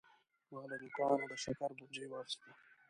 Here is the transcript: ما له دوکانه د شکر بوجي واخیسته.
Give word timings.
ما 0.51 0.61
له 0.69 0.75
دوکانه 0.81 1.25
د 1.31 1.33
شکر 1.43 1.69
بوجي 1.77 2.05
واخیسته. 2.09 2.49